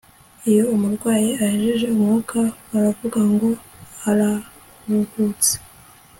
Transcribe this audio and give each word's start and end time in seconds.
iyo 0.49 0.63
umurwayi 0.73 1.29
ahejeje 1.43 1.85
umwuka, 1.93 2.39
baravuga 2.69 3.19
ngo 3.33 3.49
arahuhutse 4.09 5.53